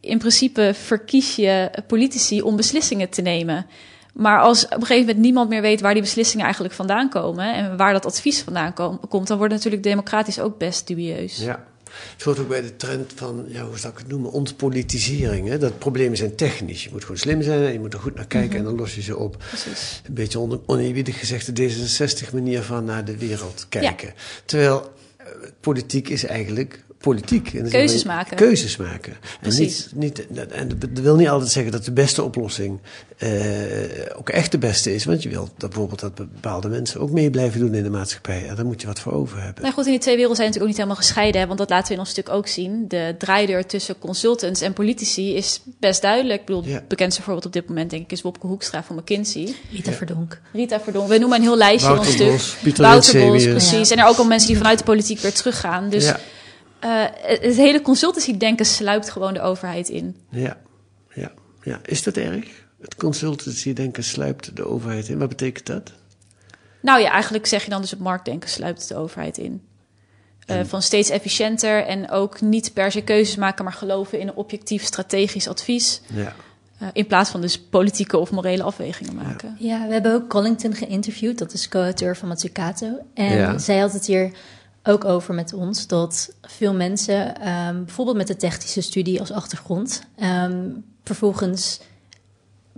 [0.00, 3.66] in principe verkies je politici om beslissingen te nemen.
[4.12, 7.54] Maar als op een gegeven moment niemand meer weet waar die beslissingen eigenlijk vandaan komen
[7.54, 11.38] en waar dat advies vandaan kom- komt, dan wordt het natuurlijk democratisch ook best dubieus.
[11.38, 11.64] Ja.
[12.12, 15.48] Het hoort ook bij de trend van, ja, hoe zou ik het noemen, ontpolitisering.
[15.48, 15.58] Hè?
[15.58, 16.84] Dat problemen zijn technisch.
[16.84, 18.94] Je moet gewoon slim zijn en je moet er goed naar kijken en dan los
[18.94, 19.36] je ze op.
[19.48, 20.02] Precies.
[20.06, 24.14] Een beetje on- oneerbiedig gezegd de D66-manier van naar de wereld kijken.
[24.44, 25.26] Terwijl eh,
[25.60, 27.54] politiek is eigenlijk politiek.
[27.54, 28.36] En Keuzes maken.
[28.36, 29.12] Keuzes maken.
[29.12, 29.88] En, Precies.
[29.94, 32.78] niet, niet, en dat wil niet altijd zeggen dat de beste oplossing
[33.16, 33.30] eh,
[34.16, 35.04] ook echt de beste is.
[35.04, 38.48] Want je wil dat bijvoorbeeld dat bepaalde mensen ook mee blijven doen in de maatschappij.
[38.48, 39.62] En daar moet je wat voor over hebben.
[39.62, 41.40] Nou goed, in die twee werelden zijn natuurlijk ook niet helemaal gescheiden.
[41.40, 42.84] Hè, want dat laten we in ons stuk ook zien.
[42.88, 46.40] De draaideur tussen consultants en politici is best duidelijk.
[46.40, 46.74] Ik bedoel, Ja.
[46.74, 49.54] het bekendste voorbeeld op dit moment denk ik is Wopke Hoekstra van McKinsey.
[49.72, 50.40] Rita Verdonk.
[50.52, 51.08] Rita Verdonk.
[51.08, 52.62] We noemen een heel lijstje Wouter in ons Bos, stuk.
[52.62, 53.88] Pieter Wouter Bos, precies.
[53.88, 53.94] Ja.
[53.94, 55.88] En er ook al mensen die vanuit de politiek weer teruggaan.
[55.88, 56.12] Dus
[56.80, 57.04] Eh,
[57.40, 60.16] het hele consultancy-denken sluipt gewoon de overheid in.
[60.30, 60.56] Ja,
[61.14, 61.80] ja, ja.
[61.84, 62.66] Is dat erg?
[62.80, 65.18] Het consultancy-denken sluipt de overheid in.
[65.18, 65.92] Wat betekent dat?
[66.80, 69.62] Nou ja, eigenlijk zeg je dan dus het marktdenken sluipt de overheid in.
[70.46, 74.34] Eh, van steeds efficiënter en ook niet per se keuzes maken, maar geloven in een
[74.34, 76.00] objectief strategisch advies.
[76.14, 76.34] Ja.
[76.78, 79.56] Eh, in plaats van dus politieke of morele afwegingen maken.
[79.58, 81.38] Ja, we hebben ook Collington geïnterviewd.
[81.38, 82.98] Dat is co-auteur van Matsukato.
[83.14, 83.58] En Ja.
[83.58, 84.30] zij had het hier
[84.88, 85.86] ook over met ons...
[85.86, 90.02] dat veel mensen, ehm, bijvoorbeeld met de technische studie als achtergrond...
[90.16, 90.70] ehm,
[91.04, 91.80] vervolgens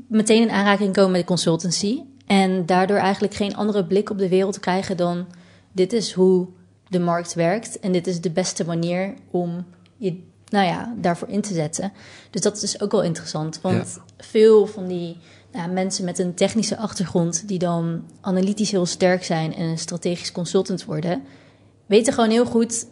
[0.09, 2.03] meteen in aanraking komen met de consultancy...
[2.27, 5.27] en daardoor eigenlijk geen andere blik op de wereld krijgen dan...
[5.73, 6.49] dit is hoe
[6.89, 9.65] de markt werkt en dit is de beste manier om
[9.97, 11.93] je nou ja, daarvoor in te zetten.
[12.31, 15.17] Dus dat is ook wel interessant, want veel van die
[15.53, 20.33] nou, mensen met een technische achtergrond die dan analytisch heel sterk zijn en een strategisch
[20.33, 21.23] consultant worden,
[21.91, 22.87] weten gewoon heel goed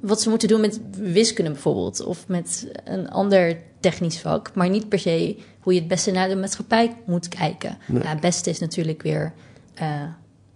[0.00, 4.88] wat ze moeten doen met wiskunde bijvoorbeeld of met een ander technisch vak, maar niet
[4.88, 7.78] per se hoe je het beste naar de maatschappij moet kijken.
[7.86, 8.02] Nee.
[8.02, 9.32] Ja, het beste is natuurlijk weer
[9.74, 9.88] eh,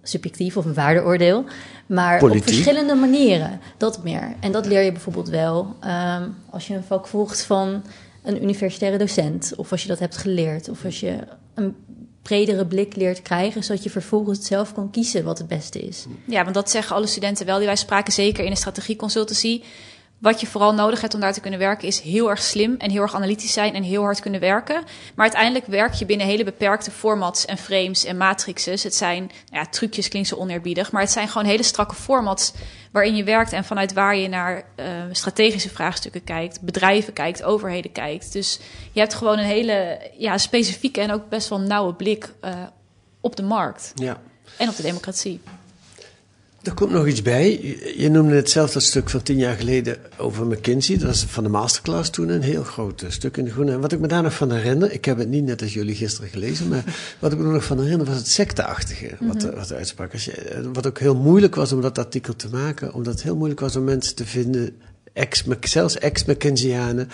[0.02, 1.44] subjectief of een waardeoordeel,
[1.86, 2.48] maar Politiek.
[2.48, 4.34] op verschillende manieren, dat meer.
[4.40, 7.82] En dat leer je bijvoorbeeld wel ehm, als je een vak volgt van
[8.22, 11.18] een universitaire docent, of als je dat hebt geleerd, of als je
[11.54, 11.76] een
[12.28, 16.06] bredere blik leert krijgen, zodat je vervolgens zelf kan kiezen wat het beste is.
[16.24, 19.62] Ja, want dat zeggen alle studenten wel die wij spraken, zeker in de strategieconsultancy.
[20.18, 22.90] Wat je vooral nodig hebt om daar te kunnen werken, is heel erg slim en
[22.90, 24.74] heel erg analytisch zijn en heel hard kunnen werken.
[25.14, 28.82] Maar uiteindelijk werk je binnen hele beperkte formats en frames en matrixes.
[28.82, 32.52] Het zijn, ja, trucjes klinkt zo oneerbiedig, maar het zijn gewoon hele strakke formats
[32.92, 37.92] waarin je werkt en vanuit waar je naar eh, strategische vraagstukken kijkt, bedrijven kijkt, overheden
[37.92, 38.32] kijkt.
[38.32, 38.58] Dus
[38.92, 42.52] je hebt gewoon een hele ja, specifieke en ook best wel nauwe blik eh,
[43.20, 44.20] op de markt Ja.
[44.56, 45.40] en op de democratie.
[46.68, 47.76] Er komt nog iets bij.
[47.96, 50.96] Je noemde het zelf dat stuk van tien jaar geleden over McKinsey.
[50.96, 53.72] Dat was van de masterclass toen een heel groot eh, stuk in de Groene.
[53.72, 55.94] En wat ik me daar nog van herinner, ik heb het niet net als jullie
[55.94, 56.84] gisteren gelezen, maar
[57.18, 60.12] wat ik me nog van herinner was het secteachtige wat, mm wat uitsprak.
[60.12, 63.60] Eh, wat ook heel moeilijk was om dat artikel te maken, omdat het heel moeilijk
[63.60, 64.76] was om mensen te vinden,
[65.12, 67.08] ex, zelfs ex-McKinseyanen,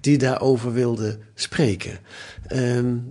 [0.00, 1.98] die daarover wilden spreken.
[2.52, 3.10] Um,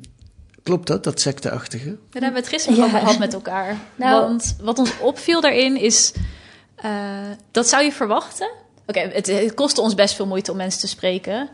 [0.63, 1.85] Klopt dat, dat secteachtige?
[1.85, 2.85] Daar hebben we het gisteren ja.
[2.85, 3.77] over gehad met elkaar.
[3.95, 6.13] Nou, Want wat ons opviel daarin is...
[6.85, 6.91] Uh,
[7.51, 8.49] dat zou je verwachten.
[8.85, 11.49] Oké, het, het kostte ons best veel moeite om mensen te spreken.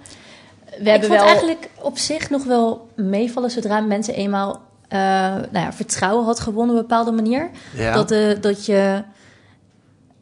[0.65, 1.29] We ik hebben vond wel...
[1.29, 3.51] eigenlijk op zich nog wel meevallen...
[3.51, 7.49] zodra mensen eenmaal uh, nou ja, vertrouwen had gewonnen op een bepaalde manier.
[7.75, 7.93] Ja.
[7.93, 9.03] Dat, uh, dat je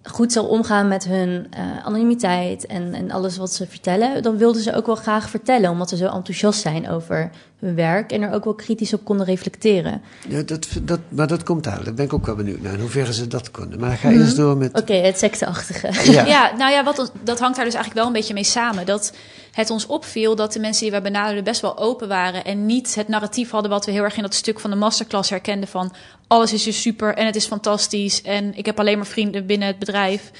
[0.03, 4.61] goed zal omgaan met hun uh, anonimiteit en, en alles wat ze vertellen, dan wilden
[4.61, 8.33] ze ook wel graag vertellen, omdat ze zo enthousiast zijn over hun werk en er
[8.33, 10.01] ook wel kritisch op konden reflecteren.
[10.27, 11.83] Ja, dat, dat, maar dat komt daar.
[11.83, 13.79] Daar ben ik ook wel benieuwd naar, in hoeverre ze dat konden.
[13.79, 14.81] Maar ga mm eerst door met...
[14.81, 16.11] Oké, het secteachtige.
[16.11, 16.25] Ja.
[16.35, 18.85] ja, nou ja, wat, dat hangt daar dus eigenlijk wel een beetje mee samen.
[18.85, 19.13] Dat
[19.53, 22.95] het ons opviel dat de mensen die we benaderden best wel open waren en niet
[22.95, 25.93] het narratief hadden wat we heel erg in dat stuk van de masterclass herkenden van
[26.27, 29.67] alles is dus super en het is fantastisch en ik heb alleen maar vrienden binnen
[29.67, 30.31] het bedrijf.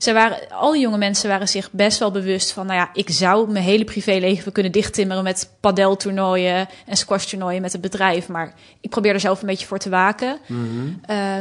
[0.00, 3.10] Ze waren, al die jonge mensen waren zich best wel bewust van, nou ja, ik
[3.10, 8.90] zou mijn hele privéleven kunnen dichttimmeren met padeltoernooien en squashtoernooien met het bedrijf, maar ik
[8.90, 10.38] probeer er zelf een beetje voor te waken.
[10.46, 10.68] Mm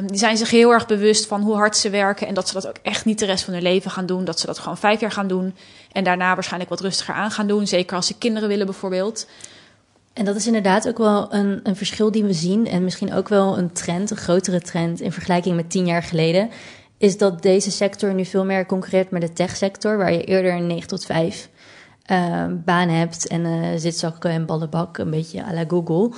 [0.06, 2.68] die zijn zich heel erg bewust van hoe hard ze werken en dat ze dat
[2.68, 5.00] ook echt niet de rest van hun leven gaan doen, dat ze dat gewoon vijf
[5.00, 5.56] jaar gaan doen
[5.92, 9.28] en daarna waarschijnlijk wat rustiger aan gaan doen, zeker als ze kinderen willen bijvoorbeeld.
[10.14, 12.68] En dat is inderdaad ook wel een, een verschil die we zien.
[12.68, 16.50] En misschien ook wel een trend, een grotere trend in vergelijking met tien jaar geleden.
[17.00, 20.68] Is dat deze sector nu veel meer concurreert met de techsector, waar je eerder een
[20.68, 21.50] 9 tot 5
[22.12, 26.12] uh, eh, baan hebt en uh, zitzakken en ballenbak, een beetje à la Google.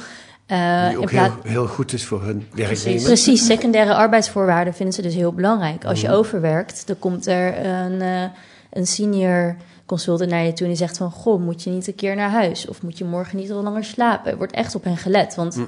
[0.48, 3.04] Uh, die ook heel, heel, goed is voor hun werknemers.
[3.04, 5.86] Precies, secundaire arbeidsvoorwaarden vinden ze dus heel belangrijk.
[5.86, 6.16] Als je mhm.
[6.16, 8.32] overwerkt, dan komt er een,
[8.70, 11.12] een senior consultant naar je toe en die zegt van...
[11.12, 12.68] goh, moet je niet een keer naar huis?
[12.68, 14.32] Of moet je morgen niet al langer slapen?
[14.32, 15.62] Er wordt echt op hen gelet, want hm.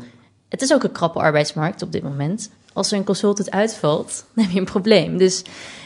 [0.50, 2.50] het is ook een krappe arbeidsmarkt op dit moment.
[2.74, 5.18] Als er een consultant uitvalt, dan heb je een probleem.
[5.18, 5.38] Dus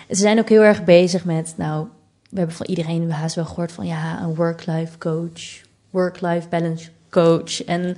[0.09, 1.53] ze zijn ook heel erg bezig met...
[1.57, 1.87] nou,
[2.29, 3.85] we hebben van iedereen haast wel gehoord van...
[3.85, 7.63] ja, een work-life coach, work-life balance coach...
[7.63, 7.97] en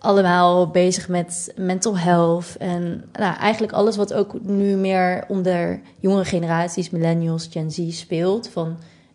[0.00, 6.24] allemaal bezig met mental health en nou, eigenlijk alles wat ook nu meer onder jongere
[6.24, 8.48] generaties, millennials, Gen Z speelt.
[8.48, 8.66] Van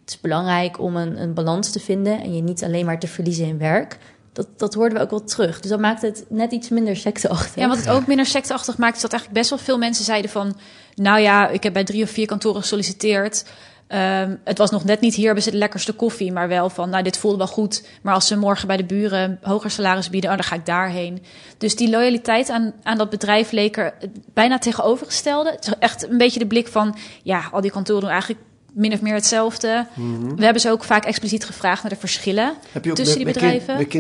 [0.01, 3.07] het is belangrijk om een, een balans te vinden en je niet alleen maar te
[3.07, 3.97] verliezen in werk.
[4.36, 5.60] Dat, dat hoorden we ook wel terug.
[5.60, 7.56] Dus dat maakt het net iets minder secteachtig.
[7.56, 10.32] Ja, wat het ook minder secteachtig maakt, is dat eigenlijk best wel veel mensen zeiden
[10.32, 10.58] van...
[10.95, 13.45] nou ja, ik heb bij drie of vier kantoren gesolliciteerd...
[13.88, 16.89] Um, het was nog net niet hier hebben ze de lekkerste koffie, maar wel van,
[16.89, 17.88] nou, dit voelde wel goed.
[18.02, 21.24] Maar als ze morgen bij de buren hoger salaris bieden, oh, dan ga ik daarheen.
[21.58, 23.93] Dus die loyaliteit aan, aan dat bedrijf leek er
[24.34, 25.52] bijna tegenovergestelde.
[25.52, 28.41] Het is echt een beetje de blik van, ja, al die kantoren doen eigenlijk
[28.75, 29.88] min of meer hetzelfde.
[29.93, 30.35] Mhm.
[30.35, 33.25] We hebben ze ook vaak expliciet gevraagd naar de verschillen Heb je ook tussen met,
[33.25, 33.75] die bedrijven.
[33.75, 33.97] Heb je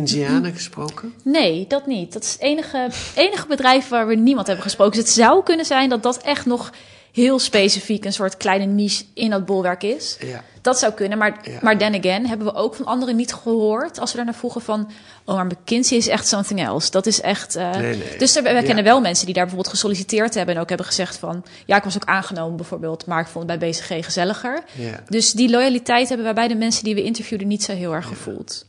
[0.53, 1.13] gesproken?
[1.23, 2.13] Nee, dat niet.
[2.13, 4.93] Dat is het enige, enige bedrijf waar we niemand hebben gesproken.
[4.93, 6.71] Dus het zou kunnen zijn dat dat echt nog
[7.15, 10.17] heel specifiek een soort kleine niche in dat bolwerk is.
[10.19, 10.43] Ja.
[10.61, 14.11] Dat zou kunnen, maar, maar then again hebben we ook van anderen niet gehoord als
[14.11, 14.91] we daar naar vroegen van,
[15.25, 16.91] oh maar McKinsey is echt something else.
[16.91, 17.55] Dat is echt.
[17.55, 18.17] Uh, nee, nee.
[18.17, 21.17] Dus er, we kennen wel mensen die daar bijvoorbeeld gesolliciteerd hebben en ook hebben gezegd
[21.17, 24.63] van, ja ik was ook aangenomen bijvoorbeeld, maar ik vond het bij BCG gezelliger.
[25.07, 28.07] Dus die loyaliteit hebben wij bij de mensen die we interviewden niet zo heel erg
[28.07, 28.65] gevoeld.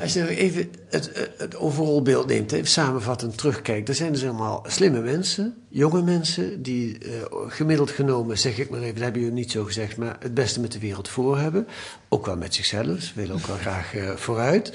[0.00, 4.64] Als je even het, het overal beeld neemt, even samenvattend terugkijkt, dan zijn dus allemaal
[4.66, 7.12] slimme mensen, jonge mensen, die uh,
[7.48, 10.60] gemiddeld genomen, zeg ik maar even, dat hebben jullie niet zo gezegd, maar het beste
[10.60, 11.66] met de wereld voor hebben.
[12.08, 14.72] Ook wel met zichzelf, ze willen ook wel graag uh, vooruit.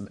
[0.00, 0.06] Uh,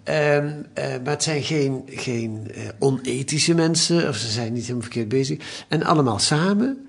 [0.74, 5.66] maar het zijn geen, geen onethische mensen, of ze zijn niet helemaal verkeerd bezig.
[5.68, 6.88] En allemaal samen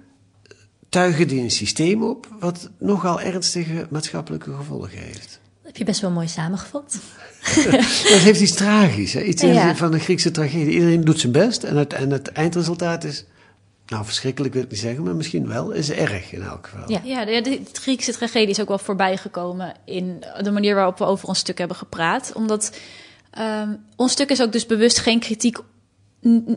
[0.91, 5.41] tuigen die een systeem op wat nogal ernstige maatschappelijke gevolgen heeft.
[5.81, 6.99] Je best wel mooi samengevat.
[8.11, 9.23] dat heeft iets tragisch, hè?
[9.23, 10.71] iets van een Griekse tragedie.
[10.71, 13.25] Iedereen doet zijn best en het, en het eindresultaat is,
[13.87, 16.91] nou verschrikkelijk wil ik niet zeggen, maar misschien wel, is erg in elk geval.
[16.91, 21.05] Ja, ja de, de Griekse tragedie is ook wel voorbijgekomen in de manier waarop we
[21.05, 22.33] over ons stuk hebben gepraat.
[22.35, 22.77] Omdat
[23.39, 25.59] um, ons stuk is ook dus bewust geen kritiek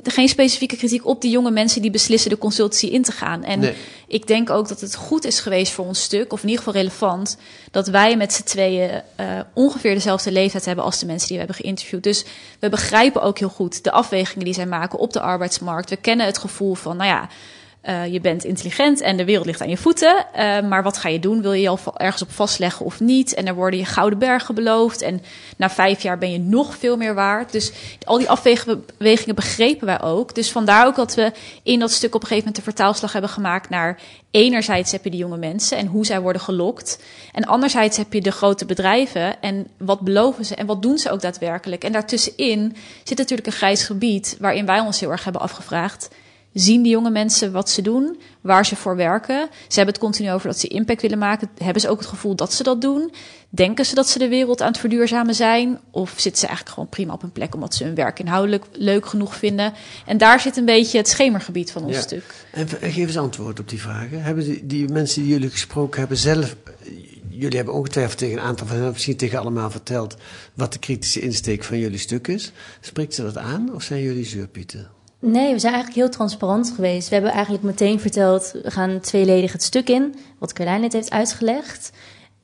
[0.03, 3.43] geen specifieke kritiek op die jonge mensen die beslissen de consultancy in te gaan.
[3.43, 3.73] En
[4.07, 6.81] ik denk ook dat het goed is geweest voor ons stuk, of in ieder geval
[6.81, 7.37] relevant,
[7.71, 11.43] dat wij met z'n tweeën uh, ongeveer dezelfde leeftijd hebben als de mensen die we
[11.43, 12.03] hebben geïnterviewd.
[12.03, 12.25] Dus
[12.59, 15.89] we begrijpen ook heel goed de afwegingen die zij maken op de arbeidsmarkt.
[15.89, 17.29] We kennen het gevoel van, nou ja,
[17.83, 20.25] uh, je bent intelligent en de wereld ligt aan je voeten.
[20.35, 21.41] Uh, maar wat ga je doen?
[21.41, 23.33] Wil je je al ergens op vastleggen of niet?
[23.33, 25.01] En er worden je gouden bergen beloofd.
[25.01, 25.21] En
[25.57, 27.51] na vijf jaar ben je nog veel meer waard.
[27.51, 27.71] Dus
[28.05, 30.35] al die afwegingen begrepen wij ook.
[30.35, 31.31] Dus vandaar ook dat we
[31.63, 33.99] in dat stuk op een gegeven moment de vertaalslag hebben gemaakt naar
[34.31, 36.99] enerzijds heb je de jonge mensen en hoe zij worden gelokt.
[37.31, 41.11] En anderzijds heb je de grote bedrijven en wat beloven ze en wat doen ze
[41.11, 41.83] ook daadwerkelijk.
[41.83, 46.09] En daartussenin zit natuurlijk een grijs gebied waarin wij ons heel erg hebben afgevraagd
[46.53, 49.49] Zien die jonge mensen wat ze doen, waar ze voor werken?
[49.67, 51.49] Ze hebben het continu over dat ze impact willen maken.
[51.57, 53.13] Hebben ze ook het gevoel dat ze dat doen?
[53.49, 55.79] Denken ze dat ze de wereld aan het verduurzamen zijn?
[55.91, 59.05] Of zitten ze eigenlijk gewoon prima op hun plek omdat ze hun werk inhoudelijk leuk
[59.05, 59.73] genoeg vinden?
[60.05, 62.33] En daar zit een beetje het schemergebied van ons stuk.
[62.51, 64.23] En geef eens antwoord op die vragen.
[64.23, 66.55] Hebben die, die mensen die jullie gesproken hebben zelf
[67.29, 70.15] jullie hebben ongetwijfeld tegen een aantal van hen, misschien tegen allemaal verteld,
[70.53, 72.51] wat de kritische insteek van jullie stuk is.
[72.81, 74.87] Spreekt ze dat aan of zijn jullie zeurpieten?
[75.25, 77.07] Nee, we zijn eigenlijk heel transparant geweest.
[77.07, 81.11] We hebben eigenlijk meteen verteld, we gaan tweeledig het stuk in, wat Carlijn net heeft
[81.11, 81.91] uitgelegd.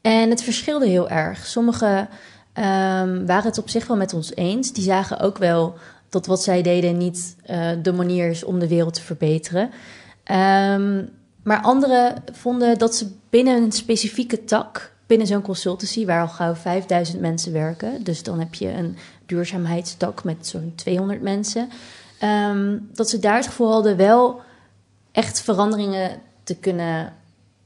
[0.01, 1.45] En het verschilde heel erg.
[1.45, 4.73] Sommigen um, waren het op zich wel met ons eens.
[4.73, 5.75] Die zagen ook wel
[6.09, 9.63] dat wat zij deden niet uh, de manier is om de wereld te verbeteren.
[9.63, 11.09] Um,
[11.43, 16.55] maar anderen vonden dat ze binnen een specifieke tak, binnen zo'n consultancy, waar al gauw
[16.55, 21.69] 5000 mensen werken, dus dan heb je een duurzaamheidstak met zo'n 200 mensen
[22.23, 24.41] Um, dat ze daar het gevoel hadden wel
[25.11, 27.13] echt veranderingen te kunnen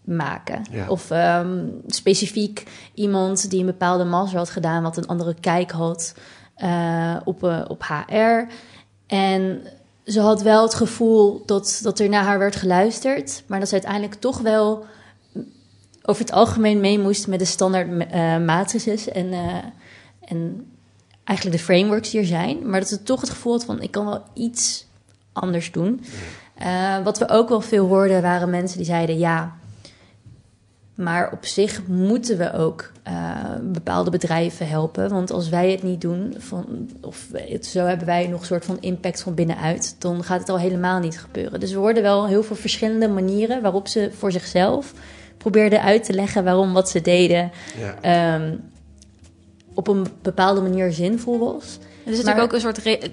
[0.03, 0.61] maken.
[0.87, 2.63] Of um, specifiek
[2.93, 6.15] iemand die een bepaalde master had gedaan, wat een andere kijk had
[6.57, 8.53] uh, op, uh, op HR.
[9.07, 9.61] En
[10.05, 13.73] ze had wel het gevoel dat, dat er naar haar werd geluisterd, maar dat ze
[13.73, 14.85] uiteindelijk toch wel
[16.03, 19.33] over het algemeen mee moest met de standaard uh, matrices en,
[20.19, 20.65] en
[21.23, 23.91] eigenlijk de frameworks die er zijn, maar dat ze toch het gevoel had van ik
[23.91, 24.85] kan wel iets
[25.33, 26.01] anders doen.
[26.61, 29.55] Uh, wat we ook wel veel hoorden waren mensen die zeiden ja,
[30.95, 33.13] maar op zich moeten we ook uh,
[33.61, 35.09] bepaalde bedrijven helpen.
[35.09, 38.65] Want als wij het niet doen, van, of het, zo hebben wij nog een soort
[38.65, 41.59] van impact van binnenuit, dan gaat het al helemaal niet gebeuren.
[41.59, 44.93] Dus we hoorden wel heel veel verschillende manieren waarop ze voor zichzelf
[45.37, 47.51] probeerden uit te leggen waarom wat ze deden.
[48.01, 48.35] Ja.
[48.35, 48.71] Um,
[49.73, 51.79] op een bepaalde manier zinvol was.
[52.05, 53.09] Er is natuurlijk ook een soort.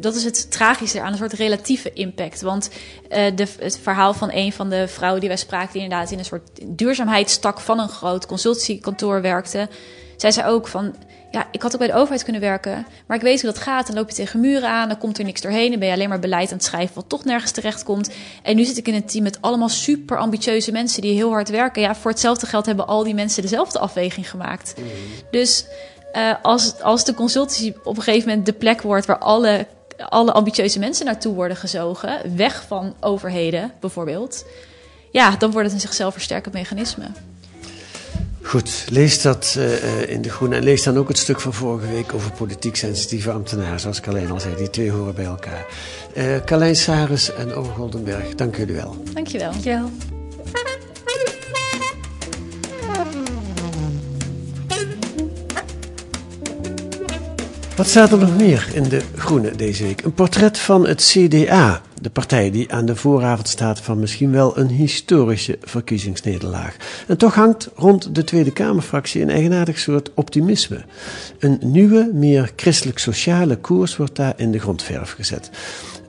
[0.00, 2.40] dat is het tragische aan een soort relatieve impact.
[2.40, 6.10] Want uh, de, het verhaal van een van de vrouwen die wij spraken, die inderdaad
[6.10, 9.68] in een soort duurzaamheidstak van een groot consultiekantoor werkte,
[10.16, 10.94] zei ze ook van.
[11.30, 13.86] Ja, ik had ook bij de overheid kunnen werken, maar ik weet hoe dat gaat.
[13.86, 15.70] Dan loop je tegen muren aan, dan komt er niks doorheen.
[15.70, 18.10] Dan ben je alleen maar beleid aan het schrijven wat toch nergens terecht komt.
[18.42, 21.48] En nu zit ik in een team met allemaal super ambitieuze mensen die heel hard
[21.48, 21.82] werken.
[21.82, 24.74] Ja, voor hetzelfde geld hebben al die mensen dezelfde afweging gemaakt.
[24.78, 24.84] Mm.
[25.30, 25.66] Dus
[26.16, 29.66] uh, als, als de consultancy op een gegeven moment de plek wordt waar alle,
[30.08, 34.44] alle ambitieuze mensen naartoe worden gezogen, weg van overheden bijvoorbeeld,
[35.10, 37.06] ja, dan wordt het een zichzelf versterkend mechanisme.
[38.42, 40.56] Goed, lees dat uh, in De Groene.
[40.56, 43.80] En lees dan ook het stuk van vorige week over politiek sensitieve ambtenaren.
[43.80, 45.66] Zoals Carlijn al zei, die twee horen bij elkaar.
[46.16, 48.96] Uh, Carlijn Saris en Ove Goldenberg, dank jullie wel.
[49.12, 50.11] Dank je wel.
[57.82, 60.02] Wat staat er nog meer in De Groene deze week?
[60.04, 64.58] Een portret van het CDA, de partij die aan de vooravond staat van misschien wel
[64.58, 66.76] een historische verkiezingsnederlaag.
[67.06, 70.84] En toch hangt rond de Tweede Kamerfractie een eigenaardig soort optimisme.
[71.38, 75.50] Een nieuwe, meer christelijk-sociale koers wordt daar in de grondverf gezet.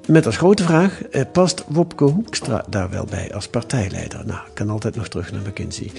[0.07, 4.25] Met als grote vraag, eh, past Wopke Hoekstra daar wel bij als partijleider?
[4.25, 5.91] Nou, ik kan altijd nog terug naar McKinsey.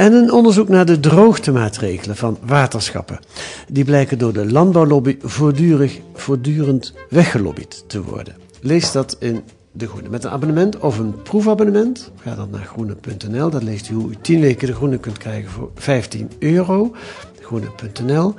[0.00, 3.20] En een onderzoek naar de droogtemaatregelen van waterschappen.
[3.68, 8.34] Die blijken door de landbouwlobby voortdurend, voortdurend weggelobbyd te worden.
[8.60, 10.08] Lees dat in De Groene.
[10.08, 12.10] Met een abonnement of een proefabonnement.
[12.22, 13.50] Ga dan naar groene.nl.
[13.50, 16.94] Daar leest u hoe u 10 weken De Groene kunt krijgen voor 15 euro.
[17.40, 18.34] Groene.nl.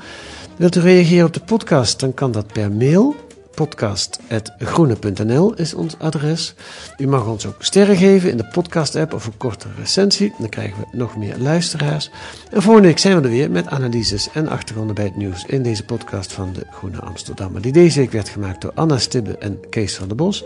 [0.56, 3.16] Wilt u reageren op de podcast, dan kan dat per mail
[3.62, 6.54] podcast.groene.nl is ons adres.
[6.98, 10.34] U mag ons ook sterren geven in de podcast-app of een korte recensie.
[10.38, 12.12] Dan krijgen we nog meer luisteraars.
[12.52, 15.64] En volgende week zijn we er weer met analyses en achtergronden bij het nieuws in
[15.64, 17.62] deze podcast van de Groene Amsterdammer.
[17.62, 20.44] Die deze week werd gemaakt door Anna Stibbe en Kees van der Bos.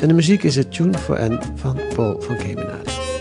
[0.00, 3.13] En de muziek is het Tune for N van Paul van Kemenaar.